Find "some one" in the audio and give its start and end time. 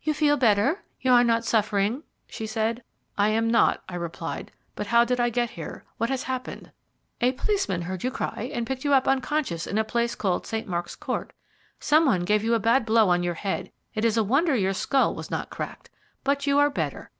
11.80-12.20